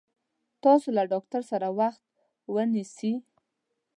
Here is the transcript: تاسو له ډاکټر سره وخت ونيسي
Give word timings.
تاسو 0.63 0.87
له 0.97 1.03
ډاکټر 1.11 1.41
سره 1.51 1.67
وخت 1.79 2.03
ونيسي 2.53 3.13